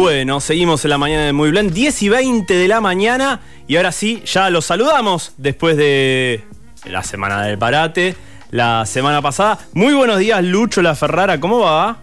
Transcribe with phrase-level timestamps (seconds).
[0.00, 3.42] Bueno, seguimos en la mañana de Muy Blend, 10 y 20 de la mañana.
[3.68, 6.42] Y ahora sí, ya los saludamos después de
[6.86, 8.16] la semana del parate,
[8.50, 9.58] la semana pasada.
[9.74, 11.98] Muy buenos días, Lucho La Ferrara, ¿cómo va?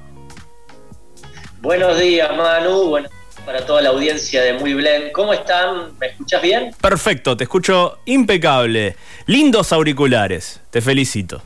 [1.59, 2.83] Buenos días, Manu.
[2.83, 3.09] Bueno,
[3.43, 5.11] para toda la audiencia de Muy Blend.
[5.11, 5.97] ¿Cómo están?
[5.99, 6.75] ¿Me escuchas bien?
[6.79, 8.95] Perfecto, te escucho impecable.
[9.25, 11.41] Lindos auriculares, te felicito.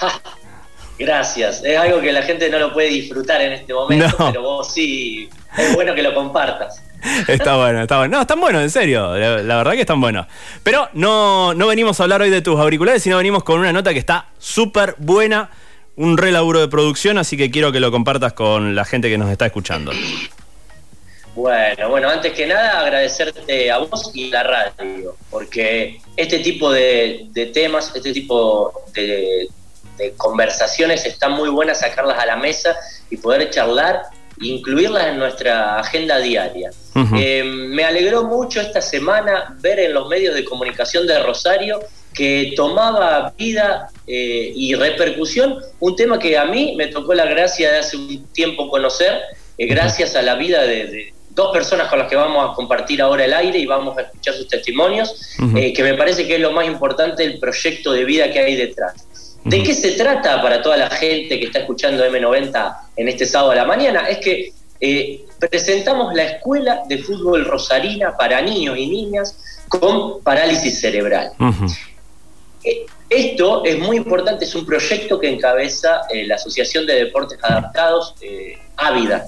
[0.98, 1.62] Gracias.
[1.62, 5.28] Es algo que la gente no lo puede disfrutar en este momento, pero vos sí.
[5.56, 6.82] Es bueno que lo compartas.
[7.28, 8.16] Está bueno, está bueno.
[8.16, 9.14] No, están buenos, en serio.
[9.16, 10.26] La, verdad que están buenos.
[10.62, 13.92] Pero no, no venimos a hablar hoy de tus auriculares, sino venimos con una nota
[13.92, 15.50] que está súper buena.
[15.96, 19.18] Un re laburo de producción, así que quiero que lo compartas con la gente que
[19.18, 19.92] nos está escuchando.
[21.36, 26.72] Bueno, bueno, antes que nada agradecerte a vos y a la radio, porque este tipo
[26.72, 29.48] de temas, este tipo de,
[29.96, 32.76] de conversaciones están muy buenas sacarlas a la mesa
[33.10, 34.02] y poder charlar
[34.40, 36.70] incluirlas en nuestra agenda diaria.
[37.16, 41.80] Eh, me alegró mucho esta semana ver en los medios de comunicación de Rosario
[42.12, 47.72] que tomaba vida eh, y repercusión un tema que a mí me tocó la gracia
[47.72, 49.20] de hace un tiempo conocer,
[49.58, 53.24] eh, gracias a la vida de, dos personas con las que vamos a compartir ahora
[53.24, 56.64] el aire y vamos a escuchar sus testimonios, que me parece que es lo más
[56.64, 59.03] importante el proyecto de vida que hay detrás.
[59.44, 63.52] ¿De qué se trata para toda la gente que está escuchando M90 en este sábado
[63.52, 64.08] a la mañana?
[64.08, 70.80] Es que eh, presentamos la Escuela de Fútbol Rosarina para niños y niñas con parálisis
[70.80, 71.32] cerebral.
[72.64, 77.38] Eh, esto es muy importante, es un proyecto que encabeza eh, la Asociación de Deportes
[77.42, 78.14] Adaptados,
[78.76, 79.26] Ávida,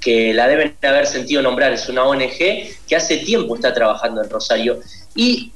[0.00, 2.38] que la deben haber sentido nombrar, es una ONG
[2.86, 4.80] que hace tiempo está trabajando en Rosario.
[5.14, 5.50] Y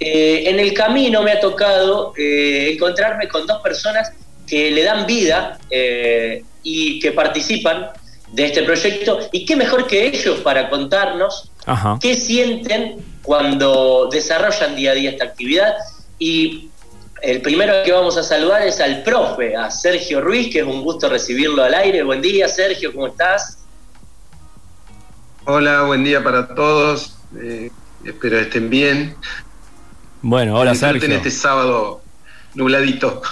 [0.00, 4.12] eh, en el camino me ha tocado eh, encontrarme con dos personas
[4.46, 7.88] que le dan vida eh, y que participan
[8.32, 9.18] de este proyecto.
[9.32, 11.50] Y qué mejor que ellos para contarnos
[12.00, 15.74] qué sienten cuando desarrollan día a día esta actividad.
[16.18, 16.70] Y
[17.20, 20.82] el primero que vamos a saludar es al profe, a Sergio Ruiz, que es un
[20.82, 22.04] gusto recibirlo al aire.
[22.04, 23.58] Buen día, Sergio, ¿cómo estás?
[25.44, 27.16] Hola, buen día para todos.
[28.04, 29.16] espero estén bien.
[30.22, 31.06] Bueno, hola Sergio.
[31.06, 32.00] En este sábado
[32.54, 33.22] nubladito.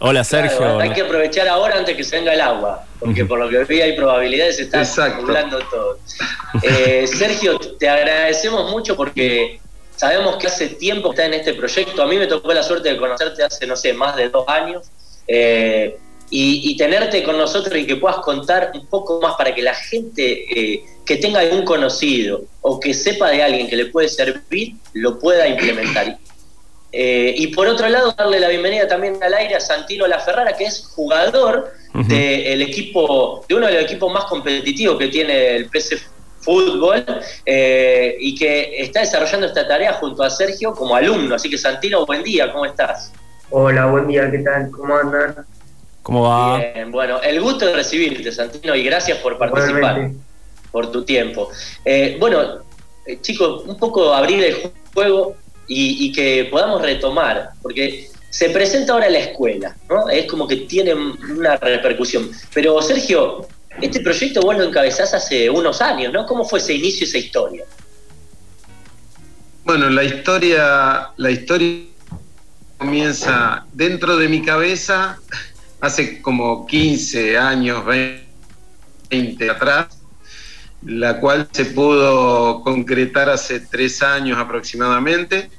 [0.00, 0.78] Hola Sergio.
[0.78, 3.80] hay que aprovechar ahora antes que se venga el agua, porque por lo que vi
[3.80, 5.98] hay probabilidades de estar nublando todo.
[6.62, 9.60] Eh, Sergio, te agradecemos mucho porque
[9.96, 12.00] sabemos que hace tiempo que estás en este proyecto.
[12.00, 14.86] A mí me tocó la suerte de conocerte hace, no sé, más de dos años.
[15.26, 15.98] Eh,
[16.30, 20.44] y, tenerte con nosotros y que puedas contar un poco más para que la gente
[20.50, 25.18] eh, que tenga algún conocido o que sepa de alguien que le puede servir, lo
[25.18, 26.18] pueda implementar.
[26.90, 30.56] Eh, y por otro lado, darle la bienvenida también al aire a Santino La Ferrara,
[30.56, 35.68] que es jugador del equipo, de uno de los equipos más competitivos que tiene el
[35.68, 35.98] PC
[36.40, 37.04] Fútbol
[37.44, 41.34] eh, y que está desarrollando esta tarea junto a Sergio como alumno.
[41.34, 43.12] Así que Santino, buen día, ¿cómo estás?
[43.50, 44.70] Hola, buen día, ¿qué tal?
[44.70, 45.46] ¿Cómo andan?
[46.08, 46.56] ¿Cómo va?
[46.56, 50.10] Bien, bueno, el gusto de recibirte, Santino, y gracias por participar,
[50.72, 51.50] por tu tiempo.
[51.84, 52.60] Eh, bueno,
[53.04, 54.56] eh, chicos, un poco abrir el
[54.94, 55.36] juego
[55.66, 60.08] y, que podamos retomar, porque se presenta ahora la escuela, ¿no?
[60.08, 62.30] Es como que tiene una repercusión.
[62.54, 63.46] Pero, Sergio,
[63.82, 66.24] este proyecto vos lo encabezás hace unos años, ¿no?
[66.24, 67.66] ¿Cómo fue ese inicio, esa historia?
[69.62, 71.82] Bueno, la historia, la historia
[72.78, 75.18] comienza dentro de mi cabeza
[75.80, 79.98] hace como 15 años, 20 atrás,
[80.84, 85.50] la cual se pudo concretar hace tres años aproximadamente.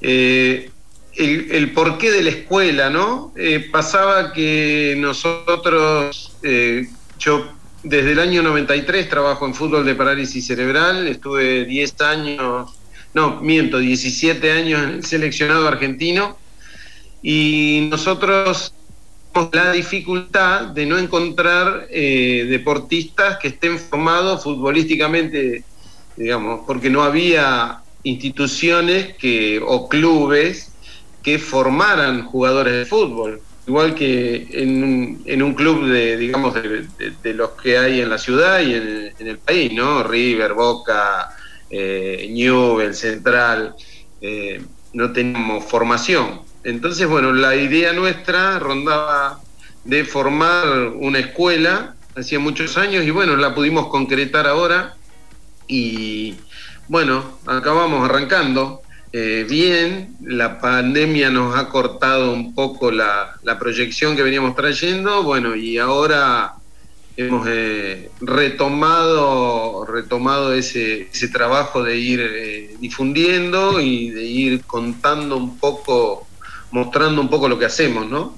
[0.00, 0.70] Eh,
[1.16, 3.32] el, porqué de la escuela, ¿no?
[3.36, 6.88] Eh, pasaba que nosotros, eh,
[7.18, 12.70] yo desde el año 93 trabajo en fútbol de parálisis cerebral, estuve 10 años,
[13.14, 16.38] no, miento, 17 años en el seleccionado argentino
[17.20, 18.72] y nosotros
[19.52, 25.64] la dificultad de no encontrar eh, deportistas que estén formados futbolísticamente,
[26.16, 30.72] digamos, porque no había instituciones que, o clubes
[31.22, 33.40] que formaran jugadores de fútbol.
[33.66, 38.72] Igual que en, un club de, digamos, de, los que hay en la ciudad y
[38.72, 40.02] en, el país, ¿no?
[40.02, 41.36] River, Boca,
[41.68, 43.74] eh, Newell, Central,
[44.22, 44.62] eh,
[44.94, 46.47] no tenemos formación.
[46.64, 49.40] Entonces, bueno, la idea nuestra rondaba
[49.84, 54.96] de formar una escuela, hacía muchos años, y bueno, la pudimos concretar ahora.
[55.66, 56.36] Y
[56.88, 58.82] bueno, acabamos arrancando.
[59.12, 65.56] Eh, bien, la pandemia nos ha cortado un poco la, proyección que veníamos trayendo, bueno,
[65.56, 66.54] y ahora
[67.16, 75.38] hemos eh, retomado, retomado ese, ese, trabajo de ir eh, difundiendo y de ir contando
[75.38, 76.27] un poco,
[76.70, 78.36] mostrando un poco lo que hacemos, ¿no?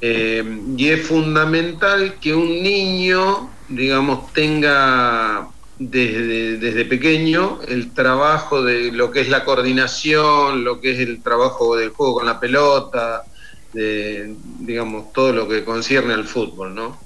[0.00, 0.44] Eh,
[0.76, 5.48] y es fundamental que un niño, digamos, tenga
[5.78, 11.22] desde, desde, pequeño el trabajo de lo que es la coordinación, lo que es el
[11.22, 13.24] trabajo del juego con la pelota,
[13.72, 16.98] de, digamos, todo lo que concierne al fútbol, ¿no?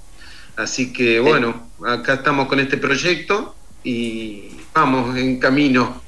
[0.56, 6.02] Así que bueno, acá estamos con este proyecto y vamos en camino.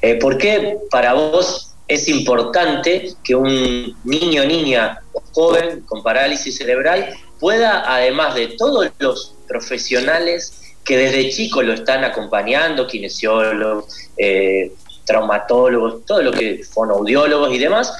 [0.00, 6.56] Eh, ¿Por qué para vos es importante que un niño, niña o joven con parálisis
[6.56, 14.72] cerebral pueda, además de todos los profesionales que desde chico lo están acompañando, kinesiólogos, eh,
[15.04, 17.92] traumatólogos, todo lo que, fonoaudiólogos y demás,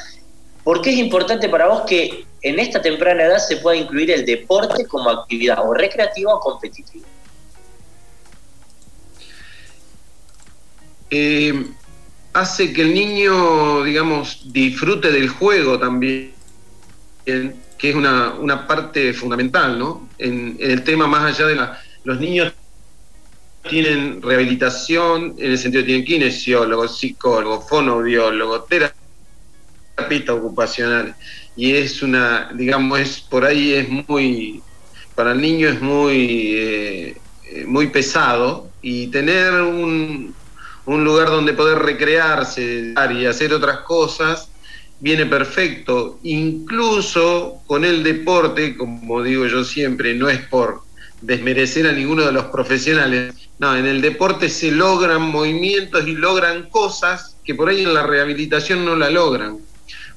[0.62, 4.24] ¿por qué es importante para vos que en esta temprana edad se pueda incluir el
[4.24, 7.06] deporte como actividad o recreativa o competitiva?
[11.10, 11.66] Eh,
[12.34, 16.32] hace que el niño, digamos, disfrute del juego también,
[17.24, 20.08] que es una, parte fundamental, ¿no?
[20.18, 22.52] En, el tema más allá de la, los niños
[23.68, 31.14] tienen rehabilitación, en el sentido de tienen kinesiólogo, psicólogo, fonoaudiólogo, terapeuta ocupacional
[31.56, 34.60] y es una, digamos, es por ahí es muy,
[35.14, 37.16] para el niño es muy, eh,
[37.66, 40.34] muy pesado y tener un,
[40.86, 44.48] un lugar donde poder recrearse y hacer otras cosas
[45.00, 50.82] viene perfecto, incluso con el deporte, como digo yo siempre, no es por
[51.20, 56.68] desmerecer a ninguno de los profesionales, no, en el deporte se logran movimientos y logran
[56.68, 59.58] cosas que por ahí en la rehabilitación no la logran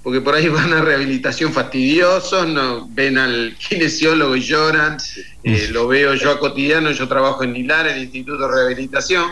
[0.07, 4.97] porque por ahí van a rehabilitación fastidiosos, no, ven al kinesiólogo y lloran,
[5.43, 9.25] eh, lo veo yo a cotidiano, yo trabajo en Nilar, en el Instituto de Rehabilitación,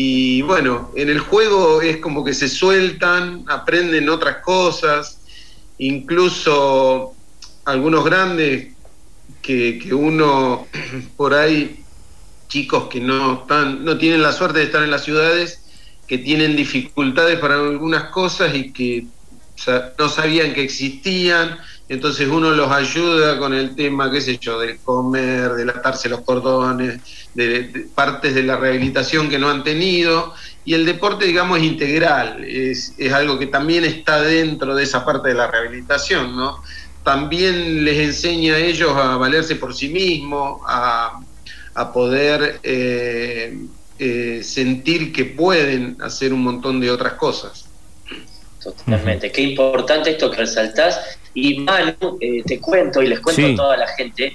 [0.00, 5.18] y bueno, en el juego es como que se sueltan, aprenden otras cosas,
[5.78, 7.16] incluso
[7.64, 8.68] algunos grandes
[9.42, 10.68] que, que uno
[11.16, 11.82] por ahí,
[12.46, 15.64] chicos que no, están, no tienen la suerte de estar en las ciudades,
[16.06, 19.04] que tienen dificultades para algunas cosas y que
[19.98, 24.78] no sabían que existían, entonces uno los ayuda con el tema, qué sé yo, del
[24.78, 27.00] comer, de atarse los cordones,
[27.34, 30.34] de, partes de la rehabilitación que no han tenido,
[30.66, 35.30] y el deporte, digamos, es integral, es, algo que también está dentro de esa parte
[35.30, 36.62] de la rehabilitación, ¿no?
[37.02, 41.20] También les enseña a ellos a valerse por sí mismos, a,
[41.94, 43.56] poder eh,
[44.00, 47.68] eh, sentir que pueden hacer un montón de otras cosas.
[48.62, 49.30] Totalmente.
[49.30, 51.17] Qué importante esto que resaltás.
[51.34, 54.34] Y Manu, eh, te cuento y les cuento a toda la gente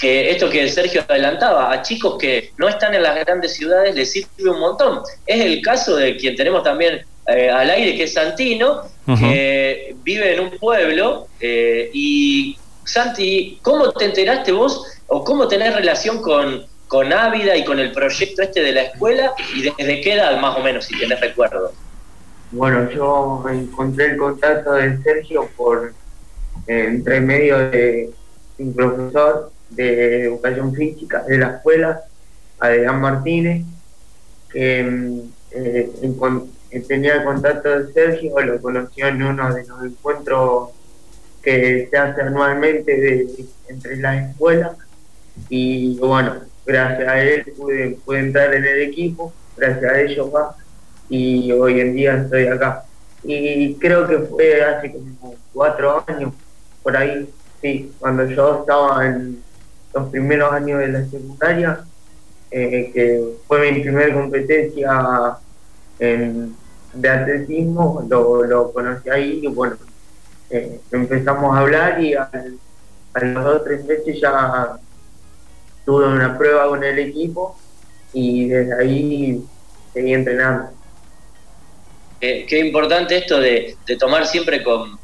[0.00, 4.10] que esto que Sergio adelantaba, a chicos que no están en las grandes ciudades les
[4.10, 5.00] sirve un montón.
[5.26, 8.82] Es el caso de quien tenemos también eh, al aire, que es Santino,
[9.18, 11.28] que vive en un pueblo.
[11.38, 17.64] Eh, y Santi, ¿cómo te enteraste vos o cómo tenés relación con, con Ávida y
[17.64, 20.98] con el proyecto este de la escuela y desde qué edad más o menos, si
[20.98, 21.72] tenés recuerdo?
[22.52, 25.92] Bueno, yo encontré el contacto de Sergio por
[26.70, 28.10] entre medio de
[28.58, 32.02] un profesor de educación física de la escuela,
[32.58, 33.64] Adrián Martínez,
[34.52, 35.20] que mm,
[35.52, 40.70] eh, tenía el contacto de Sergio, lo conoció en uno de los encuentros
[41.42, 43.26] que se hace anualmente
[43.68, 44.76] entre las escuelas
[45.48, 50.54] y bueno, gracias a él pude, pude entrar en el equipo, gracias a ellos va
[51.08, 52.84] y hoy en día estoy acá.
[53.24, 56.32] Y creo que fue hace como cuatro años,
[56.82, 57.28] por ahí,
[57.60, 59.42] sí, cuando yo estaba en
[59.94, 61.84] los primeros años de la secundaria,
[62.50, 65.38] eh, que fue mi primera competencia
[65.98, 69.76] de atletismo, lo, conocí ahí y bueno,
[70.48, 72.30] eh, empezamos a hablar y a
[73.22, 74.78] los dos o tres meses ya
[75.84, 77.56] tuve una prueba con el equipo
[78.12, 79.44] y desde ahí
[79.92, 80.70] seguí entrenando.
[82.20, 84.99] Qué, importante esto de, tomar siempre con,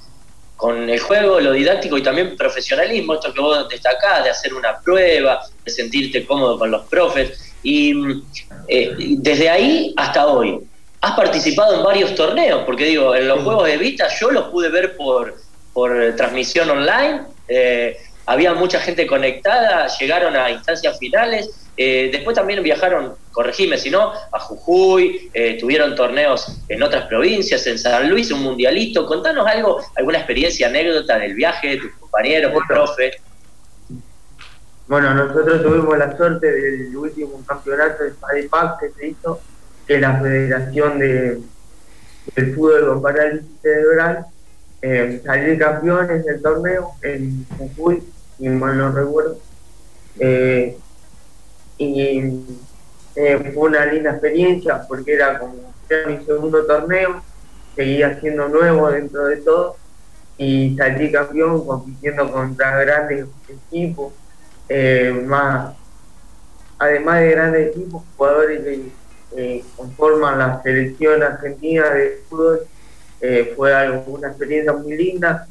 [0.89, 5.43] el juego, lo didáctico y también profesionalismo, esto que vos destacás, de hacer una prueba,
[5.65, 7.55] de sentirte cómodo con los profes.
[7.63, 7.93] Y
[8.69, 10.61] eh, desde ahí hasta hoy,
[11.01, 14.69] has participado en varios torneos, porque digo, en los juegos de Vita yo los pude
[14.71, 15.37] ver por,
[15.73, 22.63] por transmisión online, eh, había mucha gente conectada, llegaron a instancias finales eh, después también
[22.63, 28.31] viajaron, corregime si no, a Jujuy, eh, tuvieron torneos en otras provincias, en San Luis,
[28.31, 29.05] un mundialito.
[29.05, 33.13] Contanos algo, alguna experiencia, anécdota del viaje, de tus compañeros, tu profe.
[34.89, 39.41] bueno, nosotros tuvimos la suerte del último campeonato de FADEPAC que se hizo,
[39.87, 41.41] que la Federación de,
[42.35, 44.25] del Fútbol con Parálisis Cerebral,
[44.81, 48.03] eh, salir campeones del torneo en Jujuy,
[48.39, 49.39] y mal no recuerdo.
[50.19, 50.77] Eh,
[51.79, 52.21] y
[53.15, 57.23] eh, fue una linda experiencia porque era como era mi segundo torneo,
[57.75, 59.77] seguía siendo nuevo dentro de todo
[60.39, 64.13] y salí campeón compitiendo contra grandes equipos,
[64.69, 65.75] eh, más
[66.79, 72.61] además de grandes equipos, jugadores que conforman la selección argentina de fútbol,
[73.57, 75.49] fue algo, una experiencia muy linda,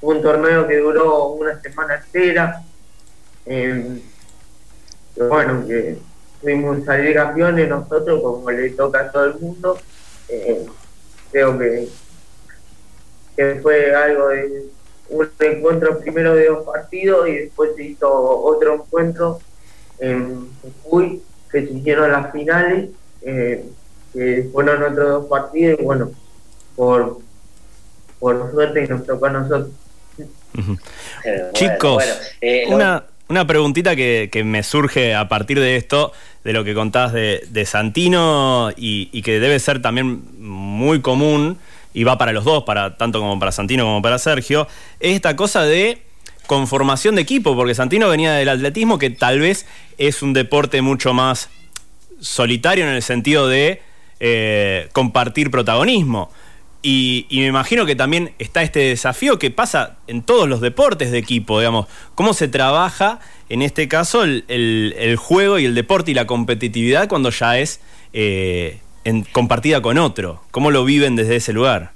[0.00, 2.62] un torneo que duró una semana entera,
[5.16, 5.98] bueno, que
[6.40, 9.78] fuimos salir campeones nosotros como le toca a todo el mundo,
[11.32, 11.88] creo que
[13.38, 14.64] que fue algo de
[15.10, 19.38] un encuentro primero de dos partidos y después se hizo otro encuentro
[20.00, 20.48] en
[20.82, 22.90] Jujuy que se hicieron las finales,
[23.22, 23.64] eh,
[24.12, 26.10] que fueron otros dos partidos y bueno,
[26.74, 27.18] por,
[28.18, 29.70] por suerte nos tocó a nosotros.
[31.52, 32.04] Chicos,
[32.40, 36.12] eh, una, una preguntita que, me surge a partir de esto,
[36.44, 41.58] de lo que contás de, Santino y, y, que debe ser también muy común
[41.94, 44.68] y va para los dos, para, tanto como para Santino como para Sergio,
[45.00, 46.02] es esta cosa de
[46.46, 49.66] conformación de equipo, porque Santino venía del atletismo, que tal vez
[49.98, 51.50] es un deporte mucho más
[52.20, 53.82] solitario en el sentido de
[54.18, 56.30] eh, compartir protagonismo.
[56.80, 61.18] Y, me imagino que también está este desafío que pasa en todos los deportes de
[61.18, 63.18] equipo, digamos, cómo se trabaja
[63.48, 67.80] en este caso el, juego y el deporte y la competitividad cuando ya es
[68.12, 68.78] eh,
[69.32, 70.42] compartida con otro?
[70.52, 71.92] ¿Cómo lo viven desde ese lugar?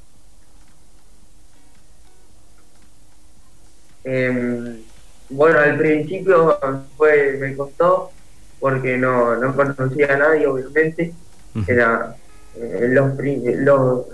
[4.05, 4.79] Em,
[5.31, 6.59] bueno, al principio
[6.97, 8.11] fue, me costó
[8.59, 11.13] porque no, conocía a nadie, obviamente.
[11.67, 12.17] Era
[12.57, 13.13] eh, los,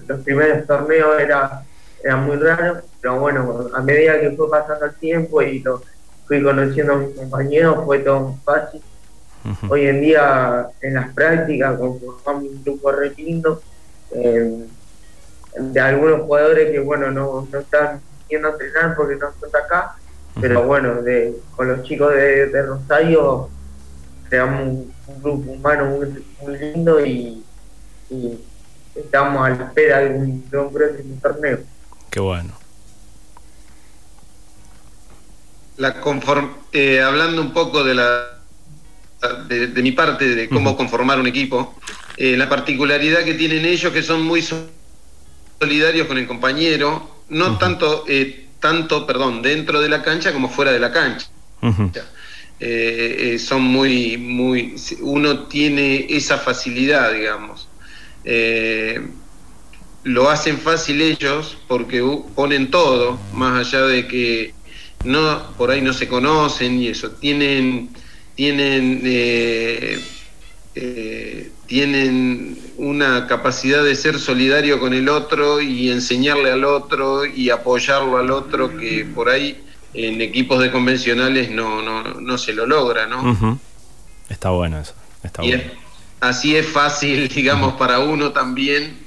[0.07, 1.63] los, primeros torneos era,
[2.03, 5.83] era muy raro, pero bueno, a medida que fue pasando el tiempo y lo
[6.27, 8.83] fui conociendo a mis compañeros, fue todo más fácil.
[9.69, 13.63] Hoy en día en las prácticas conformamos un grupo re lindo
[14.11, 14.67] eh,
[15.59, 19.97] de algunos jugadores que bueno no, no están yendo a entrenar porque no están acá,
[20.41, 23.49] pero bueno, de, con los chicos de, Rosario
[24.29, 24.93] creamos un,
[25.23, 25.99] grupo humano
[26.43, 27.43] muy, lindo y,
[28.95, 31.59] estamos a la espera de un, de un próximo torneo.
[32.11, 32.53] Qué bueno.
[35.77, 35.95] La
[36.73, 38.39] eh, hablando un poco de la
[39.49, 41.75] de, mi parte de cómo conformar un equipo,
[42.17, 44.45] eh, la particularidad que tienen ellos que son muy
[45.61, 50.73] solidarios con el compañero, no tanto, eh, tanto, perdón, dentro de la cancha como fuera
[50.73, 51.29] de la cancha.
[52.61, 57.68] Eh, son muy, muy, uno tiene esa facilidad, digamos.
[60.05, 62.03] Lo hacen fácil ellos porque
[62.35, 64.55] ponen todo, más allá de que
[65.05, 67.91] no, por ahí no se conocen y eso, tienen
[68.39, 70.01] tienen, eh,
[70.77, 77.51] eh, tienen una capacidad de ser solidario con el otro y enseñarle al otro y
[77.51, 79.61] apoyarlo al otro que por ahí
[79.93, 83.59] en equipos de convencionales no, no, se lo logra, ¿no?
[84.29, 84.95] Está bueno eso.
[85.25, 85.43] Está
[86.21, 88.99] así es fácil, digamos, para uno también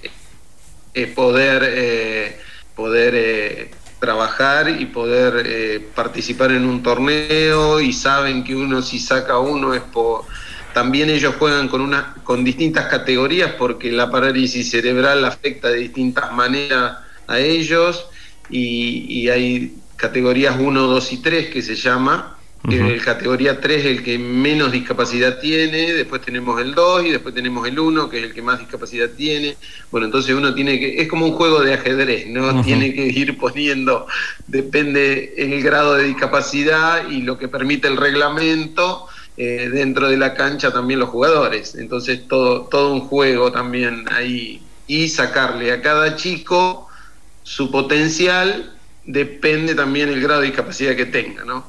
[0.94, 2.38] eh, poder,
[2.76, 9.38] poder trabajar y poder eh, participar en un torneo y saben que uno si saca
[9.38, 10.26] uno es por
[10.74, 16.32] también ellos juegan con una con distintas categorías porque la parálisis cerebral afecta de distintas
[16.34, 18.08] maneras a ellos
[18.50, 22.38] y, y hay categorías 1, 2 y 3 que se llama
[22.70, 27.34] el categoría 3 es el que menos discapacidad tiene, después tenemos el 2 y después
[27.34, 29.58] tenemos el 1, que es el que más discapacidad tiene.
[29.90, 32.62] Bueno, entonces uno tiene que, es como un juego de ajedrez, ¿no?
[32.64, 34.06] Tiene que ir poniendo,
[34.48, 39.08] depende el grado de discapacidad y lo que permite el reglamento.
[39.38, 41.76] Eh, dentro de la cancha también los jugadores.
[41.76, 44.62] Entonces todo, todo un juego también ahí.
[44.88, 46.90] Y sacarle a cada chico
[47.42, 48.74] su potencial
[49.06, 51.66] depende también el grado de discapacidad que tenga, ¿no?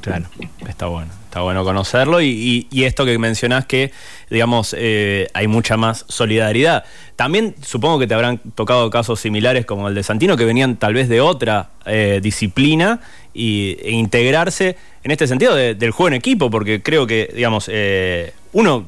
[0.00, 0.26] Claro,
[0.68, 3.92] está bueno, está bueno conocerlo y, esto que mencionás que,
[4.30, 6.84] digamos, eh, hay mucha más solidaridad.
[7.16, 10.94] También supongo que te habrán tocado casos similares como el de Santino, que venían tal
[10.94, 13.00] vez de otra eh, disciplina
[13.34, 18.32] y, e integrarse en este sentido del juego en equipo, porque creo que, digamos, eh,
[18.52, 18.86] uno,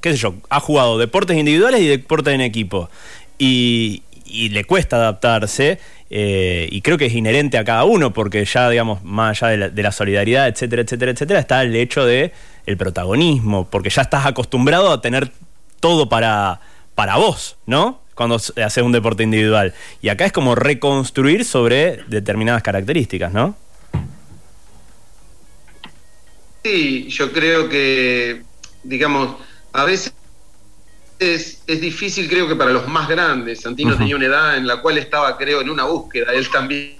[0.00, 2.90] qué sé yo, ha jugado deportes individuales y deportes en equipo
[3.40, 5.78] y, y le cuesta adaptarse
[6.12, 9.82] eh, y creo que es inherente a cada uno, porque ya, digamos, más allá de
[9.82, 12.32] la, solidaridad, etcétera, etcétera, etcétera, está el hecho de
[12.66, 15.30] el protagonismo, porque ya estás acostumbrado a tener
[15.78, 16.60] todo para,
[16.96, 18.00] para vos, ¿no?
[18.14, 19.72] Cuando haces un deporte individual.
[20.02, 23.54] Y acá es como reconstruir sobre determinadas características, ¿no?
[26.64, 28.42] Sí, yo creo que,
[28.82, 29.36] digamos,
[29.72, 30.12] a veces
[31.20, 33.60] es, difícil, creo que para los más grandes.
[33.60, 36.96] Santino tenía una edad en la cual estaba, creo, en una búsqueda, él también,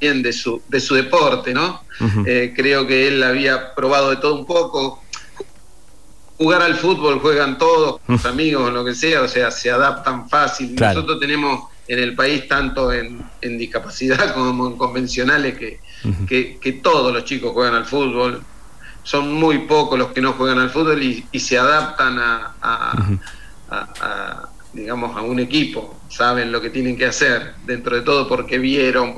[0.00, 1.82] de, su, de su deporte, ¿no?
[2.24, 5.02] Eh, creo que él había probado de todo un poco.
[6.38, 10.74] Jugar al fútbol juegan todos, sus amigos, lo que sea, o sea, se adaptan fácil.
[10.74, 15.80] Nosotros tenemos en el país, tanto en, discapacidad como en convencionales, que,
[16.60, 18.42] que todos los chicos juegan al fútbol
[19.06, 22.94] son muy pocos los que no juegan al fútbol y, se adaptan a,
[24.72, 29.14] digamos, a un equipo, saben lo que tienen que hacer dentro de todo porque vieron.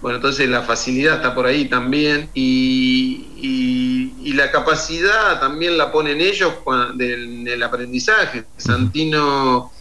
[0.00, 3.26] bueno, entonces la facilidad está por ahí también y,
[4.22, 6.52] y, la capacidad también la ponen ellos
[7.00, 8.44] en el aprendizaje.
[8.56, 9.72] Santino,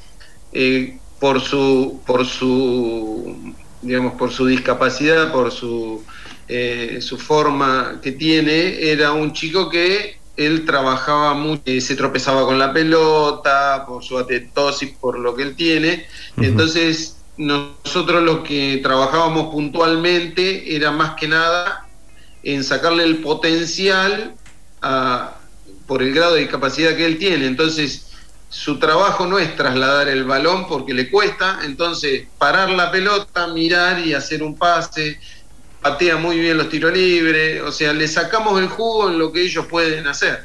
[0.52, 6.04] eh, por su, por su, digamos, por su discapacidad, por su
[6.50, 12.46] eh, su forma que tiene, era un chico que él trabajaba mucho, eh, se tropezaba
[12.46, 16.06] con la pelota, por su atetosis, por lo que él tiene.
[16.38, 21.88] Entonces, nosotros lo que trabajábamos puntualmente era más que nada
[22.44, 24.36] en sacarle el potencial
[25.88, 27.48] por el grado de discapacidad que él tiene.
[27.48, 28.08] Entonces,
[28.50, 34.00] su trabajo no es trasladar el balón porque le cuesta, entonces parar la pelota, mirar
[34.00, 35.20] y hacer un pase,
[35.92, 39.42] patea muy bien los tiros libres, o sea, le sacamos el jugo en lo que
[39.42, 40.42] ellos pueden hacer.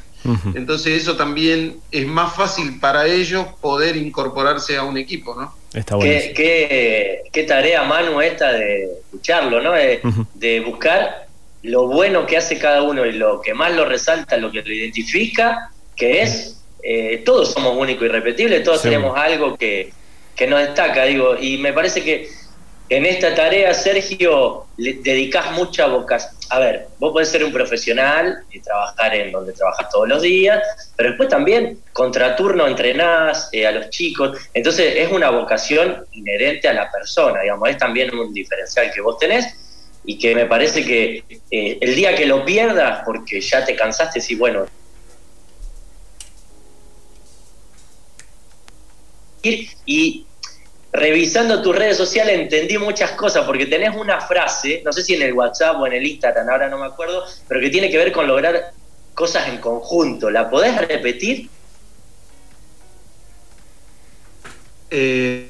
[0.55, 5.53] Entonces eso también es más fácil para ellos poder incorporarse a un equipo, ¿no?
[5.73, 6.13] Está bueno.
[6.33, 9.73] ¿Qué, qué, tarea, Manu, esta de escucharlo, ¿no?
[9.73, 11.27] De, buscar
[11.61, 14.71] lo bueno que hace cada uno y lo que más lo resalta, lo que lo
[14.71, 19.91] identifica, que es, eh, todos somos únicos y repetibles, todos tenemos algo que,
[20.37, 22.29] que nos destaca, digo, y me parece que
[22.89, 26.33] en esta tarea, Sergio, le dedicas mucha vocación.
[26.49, 30.61] A ver, vos podés ser un profesional y trabajar en donde trabajas todos los días,
[30.95, 34.37] pero después también contraturno entrenás eh, a los chicos.
[34.53, 39.17] Entonces es una vocación inherente a la persona, digamos, es también un diferencial que vos
[39.17, 39.47] tenés
[40.05, 44.19] y que me parece que eh, el día que lo pierdas, porque ya te cansaste,
[44.19, 44.65] sí, bueno,
[49.85, 50.25] y
[50.93, 55.23] revisando tus redes sociales entendí muchas cosas, porque tenés una frase, no sé si en
[55.23, 58.11] el WhatsApp o en el Instagram, ahora no me acuerdo, pero que tiene que ver
[58.11, 58.71] con lograr
[59.15, 60.29] cosas en conjunto.
[60.29, 61.49] ¿La podés repetir?
[64.91, 65.49] Eh,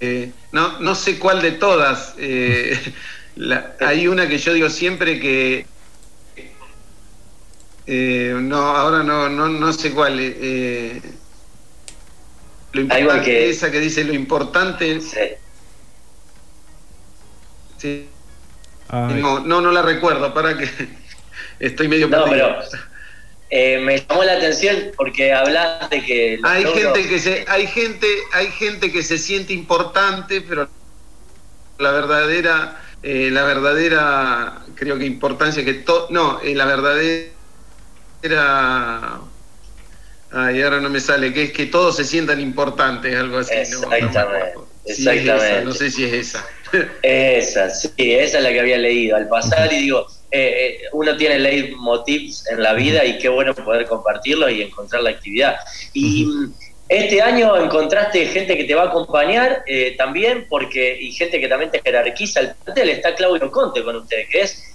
[0.00, 2.14] eh, no, no sé cuál de todas.
[2.18, 2.76] Eh,
[3.80, 5.66] hay una que yo digo siempre que...
[7.86, 10.18] no, ahora no, no, no sé cuál.
[12.72, 13.50] Lo importante, que...
[13.50, 15.00] esa que dice lo importante.
[17.78, 18.06] Sí.
[18.90, 20.68] No, no, la recuerdo, para que
[21.58, 22.60] estoy medio No, pero
[23.50, 28.06] eh, me llamó la atención porque hablas de que hay gente que se hay gente
[28.32, 30.68] hay gente que se siente importante, pero
[31.78, 37.32] la verdadera eh, la verdadera creo que importancia que todo no, eh, la verdadera
[40.32, 43.52] Ay, ahora no me sale, que es que todos se sientan importantes, algo así.
[43.54, 44.54] Exactamente.
[44.86, 45.64] exactamente.
[45.64, 46.46] no sé si es esa.
[47.02, 49.16] Esa, sí, esa es la que había leído.
[49.16, 53.54] Al pasar y digo, eh, eh, uno tiene leitmotivs en la vida y qué bueno
[53.54, 55.56] poder compartirlos y encontrar la actividad.
[55.92, 56.26] Y
[56.88, 61.48] este año encontraste gente que te va a acompañar eh, también, porque y gente que
[61.48, 62.88] también te jerarquiza el plantel.
[62.88, 64.68] Está Claudio Conte con ustedes, que es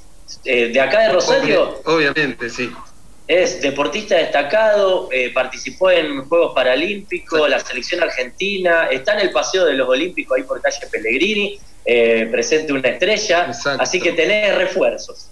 [0.43, 1.81] de acá de Rosario.
[1.85, 2.69] obviamente, sí.
[3.27, 9.65] Es deportista destacado, eh, participó en Juegos Paralímpicos, la selección argentina, está en el Paseo
[9.65, 15.29] de los Olímpicos ahí por calle Pellegrini, eh, presente una estrella, así que tenés refuerzos.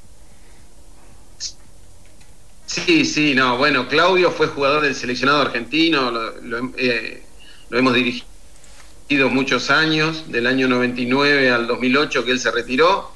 [2.66, 7.24] Sí, sí, no, bueno, Claudio fue jugador del seleccionado argentino, lo, eh,
[7.70, 13.15] lo hemos dirigido muchos años, del año 99 al 2008 que él se retiró,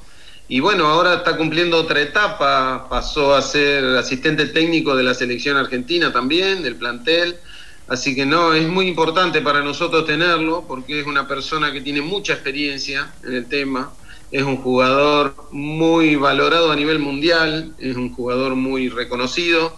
[0.52, 5.56] y bueno, ahora está cumpliendo otra etapa, pasó a ser asistente técnico de la selección
[5.56, 7.36] argentina también, del plantel.
[7.86, 12.02] Así que no, es muy importante para nosotros tenerlo porque es una persona que tiene
[12.02, 13.92] mucha experiencia en el tema,
[14.32, 19.76] es un jugador muy valorado a nivel mundial, es un jugador muy reconocido.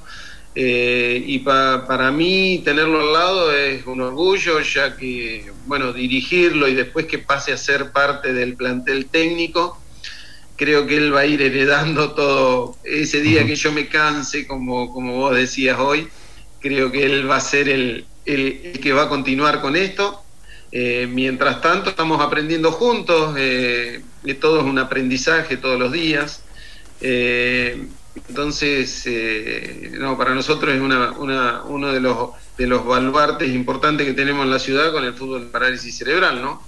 [0.55, 6.75] Eh, y para mí tenerlo al lado es un orgullo, ya que, bueno, dirigirlo y
[6.75, 9.82] después que pase a ser parte del plantel técnico,
[10.57, 12.77] creo que él va a ir heredando todo.
[12.85, 16.09] Ese día que yo me canse, como, como vos decías hoy,
[16.61, 20.23] creo que él va a ser el, el, que va a continuar con esto.
[20.71, 24.03] Eh, mientras tanto, estamos aprendiendo juntos, eh,
[24.41, 26.43] todo es un aprendizaje todos los días.
[27.01, 27.87] Eh,
[28.29, 31.12] entonces, eh, no, para nosotros es una,
[31.65, 35.47] uno de los, de los baluartes importantes que tenemos en la ciudad con el fútbol
[35.47, 36.62] de parálisis cerebral, ¿no?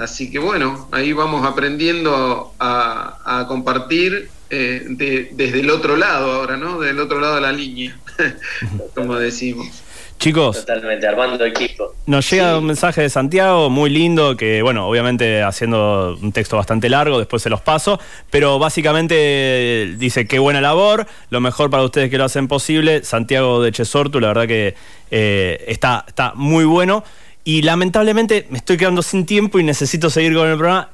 [0.00, 6.80] Así que bueno, ahí vamos aprendiendo a, compartir eh, desde el otro lado ahora, ¿no?
[6.80, 7.98] Del otro lado de la línea,
[8.94, 9.82] como decimos.
[10.18, 10.58] Chicos.
[10.58, 11.94] Totalmente, armando equipo.
[12.06, 16.88] Nos llega un mensaje de Santiago muy lindo, que bueno, obviamente haciendo un texto bastante
[16.88, 22.10] largo, después se los paso, pero básicamente dice qué buena labor, lo mejor para ustedes
[22.10, 23.04] que lo hacen posible.
[23.04, 24.74] Santiago de Chesortu, la verdad que
[25.10, 27.04] eh, está, está muy bueno.
[27.44, 30.90] Y lamentablemente me estoy quedando sin tiempo y necesito seguir con el programa.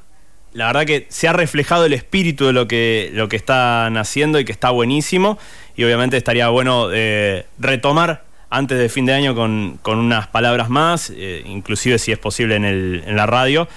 [0.53, 4.39] La verdad que se ha reflejado el espíritu de lo que, lo que están haciendo
[4.39, 5.37] y que está buenísimo.
[5.75, 11.11] Y obviamente estaría bueno eh, retomar antes de fin de año con, unas palabras más,
[11.15, 13.67] eh, inclusive si es posible en, el, en la radio.